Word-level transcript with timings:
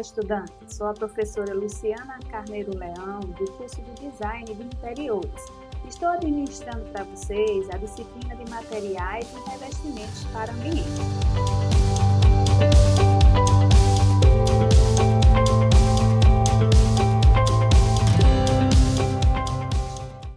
Olá, 0.00 0.06
estudante. 0.06 0.52
Sou 0.66 0.86
a 0.86 0.94
professora 0.94 1.52
Luciana 1.52 2.18
Carneiro 2.30 2.74
Leão, 2.74 3.20
do 3.20 3.52
curso 3.52 3.82
de 3.82 4.08
Design 4.08 4.46
de 4.46 4.62
Interiores. 4.62 5.44
Estou 5.86 6.08
administrando 6.08 6.86
para 6.86 7.04
vocês 7.04 7.68
a 7.68 7.76
disciplina 7.76 8.34
de 8.34 8.50
materiais 8.50 9.30
e 9.30 9.50
revestimentos 9.50 10.24
para 10.32 10.52
ambiente. 10.52 10.88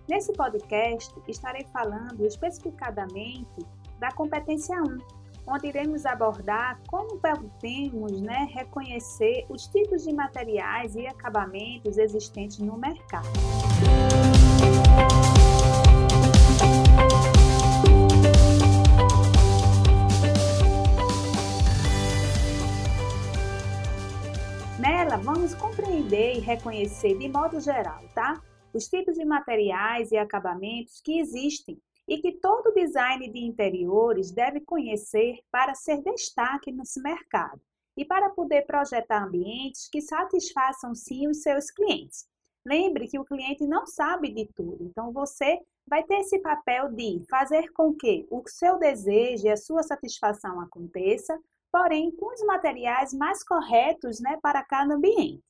Nesse 0.09 0.33
podcast, 0.33 1.13
estarei 1.25 1.63
falando 1.71 2.25
especificadamente 2.25 3.65
da 3.97 4.11
competência 4.11 4.75
1, 4.75 5.22
onde 5.45 5.67
iremos 5.67 6.05
abordar 6.05 6.79
como 6.87 7.19
podemos 7.19 8.21
né, 8.21 8.47
reconhecer 8.53 9.45
os 9.49 9.67
tipos 9.67 10.03
de 10.03 10.13
materiais 10.13 10.95
e 10.95 11.05
acabamentos 11.05 11.97
existentes 11.97 12.59
no 12.59 12.77
mercado. 12.77 13.27
Nela, 24.79 25.17
vamos 25.17 25.53
compreender 25.55 26.37
e 26.37 26.39
reconhecer 26.39 27.17
de 27.17 27.29
modo 27.29 27.59
geral, 27.59 28.01
tá? 28.13 28.41
Os 28.73 28.87
tipos 28.87 29.15
de 29.15 29.23
materiais 29.23 30.11
e 30.11 30.17
acabamentos 30.17 30.99
que 31.01 31.19
existem 31.19 31.79
e 32.07 32.17
que 32.17 32.33
todo 32.33 32.73
design 32.73 33.29
de 33.29 33.39
interiores 33.39 34.31
deve 34.31 34.61
conhecer 34.61 35.39
para 35.51 35.73
ser 35.73 36.01
destaque 36.01 36.71
nesse 36.71 37.01
mercado 37.01 37.61
e 37.95 38.03
para 38.03 38.29
poder 38.29 38.63
projetar 38.65 39.23
ambientes 39.23 39.87
que 39.89 40.01
satisfaçam 40.01 40.93
sim 40.95 41.27
os 41.27 41.41
seus 41.41 41.69
clientes. 41.71 42.27
Lembre 42.65 43.07
que 43.07 43.19
o 43.19 43.25
cliente 43.25 43.67
não 43.67 43.85
sabe 43.85 44.33
de 44.33 44.45
tudo, 44.55 44.85
então 44.85 45.11
você 45.11 45.59
vai 45.85 46.03
ter 46.03 46.19
esse 46.19 46.39
papel 46.39 46.89
de 46.91 47.21
fazer 47.29 47.69
com 47.73 47.93
que 47.93 48.25
o 48.31 48.41
seu 48.47 48.79
desejo 48.79 49.45
e 49.45 49.49
a 49.49 49.57
sua 49.57 49.83
satisfação 49.83 50.61
aconteça, 50.61 51.37
porém 51.71 52.11
com 52.11 52.33
os 52.33 52.41
materiais 52.45 53.13
mais 53.13 53.43
corretos 53.43 54.19
né, 54.19 54.39
para 54.41 54.63
cada 54.63 54.95
ambiente. 54.95 55.43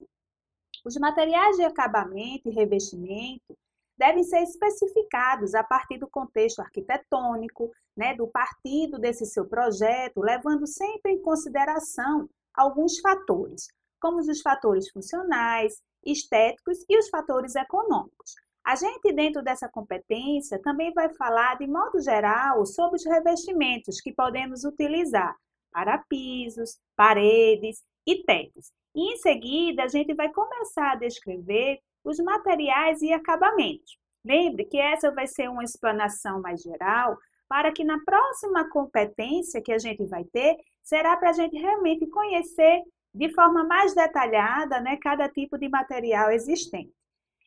Os 0.83 0.97
materiais 0.97 1.55
de 1.55 1.63
acabamento 1.63 2.49
e 2.49 2.53
revestimento 2.53 3.55
devem 3.97 4.23
ser 4.23 4.41
especificados 4.41 5.53
a 5.53 5.63
partir 5.63 5.97
do 5.97 6.09
contexto 6.09 6.59
arquitetônico, 6.59 7.71
né, 7.95 8.15
do 8.15 8.27
partido 8.27 8.97
desse 8.97 9.25
seu 9.25 9.45
projeto, 9.45 10.21
levando 10.21 10.65
sempre 10.65 11.11
em 11.13 11.21
consideração 11.21 12.27
alguns 12.53 12.99
fatores, 12.99 13.67
como 13.99 14.17
os 14.17 14.41
fatores 14.41 14.89
funcionais, 14.89 15.81
estéticos 16.05 16.83
e 16.89 16.97
os 16.97 17.09
fatores 17.09 17.55
econômicos. 17.55 18.35
A 18.65 18.75
gente, 18.75 19.11
dentro 19.13 19.43
dessa 19.43 19.67
competência, 19.67 20.59
também 20.61 20.93
vai 20.93 21.13
falar, 21.13 21.57
de 21.57 21.67
modo 21.67 21.99
geral, 21.99 22.65
sobre 22.65 22.95
os 22.95 23.05
revestimentos 23.05 23.99
que 23.99 24.13
podemos 24.13 24.63
utilizar 24.63 25.35
para 25.71 25.97
pisos, 26.07 26.79
paredes 26.95 27.83
e 28.07 28.23
tetos. 28.23 28.71
E 28.95 29.13
em 29.13 29.17
seguida, 29.17 29.83
a 29.83 29.87
gente 29.87 30.13
vai 30.13 30.31
começar 30.31 30.91
a 30.91 30.95
descrever 30.95 31.79
os 32.03 32.17
materiais 32.19 33.01
e 33.01 33.11
acabamentos. 33.13 33.97
Lembre 34.25 34.65
que 34.65 34.77
essa 34.77 35.11
vai 35.11 35.27
ser 35.27 35.49
uma 35.49 35.63
explanação 35.63 36.41
mais 36.41 36.61
geral, 36.61 37.17
para 37.47 37.71
que 37.71 37.83
na 37.83 37.99
próxima 38.03 38.69
competência 38.69 39.61
que 39.61 39.71
a 39.71 39.77
gente 39.77 40.05
vai 40.05 40.23
ter, 40.23 40.55
será 40.81 41.15
para 41.17 41.29
a 41.29 41.33
gente 41.33 41.57
realmente 41.57 42.07
conhecer 42.07 42.81
de 43.13 43.29
forma 43.33 43.63
mais 43.63 43.93
detalhada 43.93 44.79
né, 44.81 44.97
cada 44.97 45.29
tipo 45.29 45.57
de 45.57 45.69
material 45.69 46.31
existente. 46.31 46.91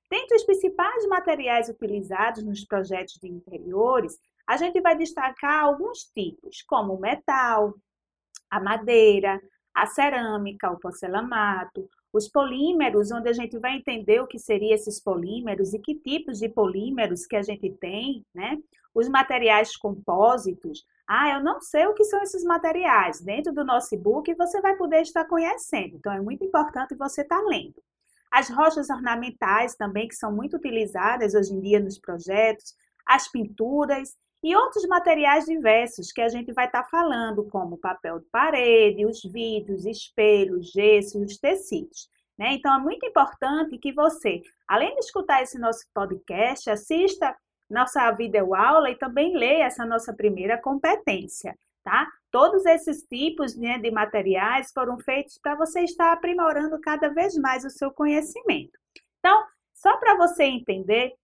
Dentre 0.09 0.37
os 0.37 0.45
principais 0.45 1.07
materiais 1.09 1.69
utilizados 1.69 2.45
nos 2.45 2.65
projetos 2.65 3.15
de 3.15 3.29
interiores, 3.29 4.17
a 4.47 4.57
gente 4.57 4.81
vai 4.81 4.97
destacar 4.97 5.65
alguns 5.65 6.05
tipos, 6.15 6.63
como 6.63 6.95
o 6.95 7.01
metal, 7.01 7.75
a 8.49 8.61
madeira, 8.61 9.43
a 9.75 9.87
cerâmica, 9.87 10.71
o 10.71 10.79
porcelanato, 10.79 11.89
os 12.13 12.29
polímeros, 12.29 13.11
onde 13.11 13.29
a 13.29 13.33
gente 13.33 13.59
vai 13.59 13.77
entender 13.77 14.21
o 14.21 14.27
que 14.27 14.39
seriam 14.39 14.75
esses 14.75 15.01
polímeros 15.01 15.75
e 15.75 15.79
que 15.79 15.95
tipos 15.95 16.39
de 16.39 16.49
polímeros 16.49 17.27
que 17.27 17.37
a 17.37 17.43
gente 17.43 17.71
tem, 17.81 18.25
né? 18.35 18.59
Os 18.95 19.09
materiais 19.09 19.77
compósitos. 19.77 20.85
Ah, 21.07 21.35
eu 21.35 21.45
não 21.45 21.61
sei 21.61 21.87
o 21.87 21.95
que 21.95 22.05
são 22.05 22.23
esses 22.23 22.43
materiais. 22.43 23.21
Dentro 23.21 23.53
do 23.53 23.65
nosso 23.65 23.95
e-book 23.95 24.33
você 24.35 24.61
vai 24.61 24.77
poder 24.77 25.03
estar 25.03 25.25
conhecendo. 25.27 25.97
Então 25.97 26.13
é 26.13 26.21
muito 26.21 26.45
importante 26.45 26.95
você 26.95 27.23
estar 27.23 27.41
lendo. 27.43 27.83
As 28.31 28.49
rochas 28.49 28.91
ornamentais 28.91 29.77
também, 29.77 30.09
que 30.09 30.17
são 30.17 30.35
muito 30.35 30.57
utilizadas 30.57 31.35
hoje 31.35 31.53
em 31.53 31.61
dia 31.61 31.81
nos 31.81 31.99
projetos, 31.99 32.75
as 33.07 33.31
pinturas 33.31 34.17
e 34.47 34.55
outros 34.55 34.87
materiais 34.87 35.45
diversos 35.45 36.13
que 36.13 36.21
a 36.21 36.29
gente 36.29 36.53
vai 36.53 36.67
estar 36.67 36.85
falando, 36.85 37.49
como 37.49 37.77
papel 37.77 38.21
de 38.21 38.27
parede, 38.27 39.05
os 39.05 39.21
vidros, 39.25 39.85
espelhos, 39.85 40.71
gesso 40.71 41.19
e 41.19 41.25
os 41.25 41.37
tecidos. 41.37 42.09
Né? 42.39 42.53
Então, 42.53 42.73
é 42.73 42.79
muito 42.79 43.05
importante 43.05 43.77
que 43.77 43.93
você, 43.93 44.41
além 44.69 44.95
de 44.95 45.01
escutar 45.01 45.43
esse 45.43 45.59
nosso 45.59 45.85
podcast, 45.93 46.71
assista 46.71 47.37
nossa 47.69 48.09
videoaula 48.13 48.89
e 48.89 48.95
também 48.95 49.37
leia 49.37 49.65
essa 49.65 49.85
nossa 49.85 50.15
primeira 50.15 50.57
competência, 50.57 51.59
tá? 51.83 52.07
Todos 52.31 52.65
esses 52.67 53.03
tipos 53.03 53.57
né, 53.57 53.81
de 53.81 53.91
materiais 53.91 54.71
foram 54.73 54.97
feitos 55.01 55.41
para 55.43 55.57
você 55.57 55.81
estar 55.81 56.13
aprimorando 56.13 56.81
cada 56.81 57.09
vez 57.09 57.35
mais 57.35 57.65
o 57.65 57.71
seu 57.71 57.91
conhecimento. 57.91 58.79
Então, 59.19 59.45
só 59.75 59.97
para 59.97 60.15
você 60.17 60.45
entender, 60.45 61.15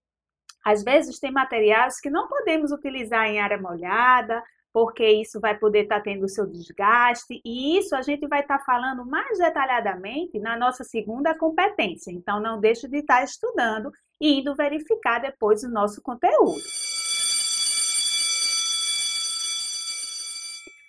às 0.65 0.83
vezes 0.83 1.19
tem 1.19 1.31
materiais 1.31 2.01
que 2.01 2.11
não 2.11 2.29
podemos 2.29 2.73
utilizar 2.73 3.27
em 3.27 3.41
área 3.41 3.61
molhada, 3.61 4.43
porque 4.73 5.07
isso 5.07 5.39
vai 5.39 5.57
poder 5.59 5.83
estar 5.83 5.97
tá 5.97 6.03
tendo 6.03 6.29
seu 6.29 6.47
desgaste, 6.47 7.41
e 7.45 7.79
isso 7.79 7.95
a 7.95 8.01
gente 8.01 8.27
vai 8.27 8.41
estar 8.41 8.59
tá 8.59 8.65
falando 8.65 9.05
mais 9.05 9.39
detalhadamente 9.39 10.39
na 10.39 10.57
nossa 10.57 10.83
segunda 10.83 11.37
competência. 11.37 12.11
Então, 12.11 12.41
não 12.41 12.59
deixe 12.59 12.89
de 12.89 12.99
estar 12.99 13.19
tá 13.19 13.25
estudando 13.25 13.93
e 14.21 14.41
indo 14.41 14.55
verificar 14.55 15.21
depois 15.21 15.63
o 15.63 15.69
nosso 15.69 16.01
conteúdo. 16.01 16.63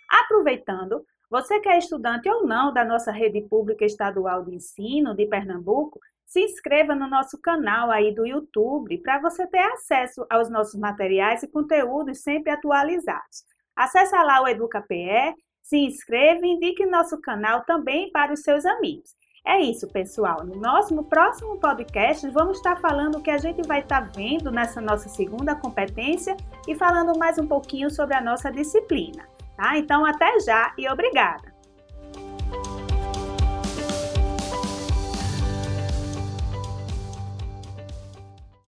Aproveitando, 0.10 1.06
você 1.30 1.60
que 1.60 1.68
é 1.68 1.78
estudante 1.78 2.30
ou 2.30 2.46
não 2.46 2.72
da 2.72 2.86
nossa 2.86 3.12
rede 3.12 3.42
pública 3.42 3.84
estadual 3.84 4.46
de 4.46 4.56
ensino 4.56 5.16
de 5.16 5.26
Pernambuco, 5.26 6.00
se 6.34 6.42
inscreva 6.42 6.96
no 6.96 7.08
nosso 7.08 7.40
canal 7.40 7.92
aí 7.92 8.12
do 8.12 8.26
YouTube 8.26 8.98
para 9.04 9.20
você 9.20 9.46
ter 9.46 9.60
acesso 9.60 10.26
aos 10.32 10.50
nossos 10.50 10.80
materiais 10.80 11.44
e 11.44 11.48
conteúdos 11.48 12.24
sempre 12.24 12.52
atualizados. 12.52 13.44
Acesse 13.76 14.16
lá 14.16 14.42
o 14.42 14.48
EducaPE, 14.48 15.36
se 15.62 15.78
inscreva 15.78 16.44
e 16.44 16.50
indique 16.50 16.88
nosso 16.88 17.22
canal 17.22 17.64
também 17.66 18.12
para 18.12 18.34
os 18.34 18.40
seus 18.42 18.66
amigos. 18.66 19.12
É 19.46 19.62
isso, 19.62 19.88
pessoal. 19.90 20.44
No 20.44 20.56
nosso 20.56 21.04
próximo 21.04 21.60
podcast, 21.60 22.28
vamos 22.32 22.58
estar 22.58 22.80
falando 22.82 23.20
o 23.20 23.22
que 23.22 23.30
a 23.30 23.38
gente 23.38 23.62
vai 23.68 23.82
estar 23.82 24.12
vendo 24.12 24.52
nessa 24.52 24.82
nossa 24.82 25.10
segunda 25.10 25.56
competência 25.56 26.36
e 26.68 26.74
falando 26.74 27.18
mais 27.20 27.38
um 27.38 27.46
pouquinho 27.46 27.92
sobre 27.92 28.16
a 28.16 28.22
nossa 28.22 28.52
disciplina. 28.52 29.28
Tá? 29.56 29.78
Então, 29.78 30.04
até 30.04 30.40
já 30.40 30.74
e 30.80 30.90
obrigada! 30.90 31.53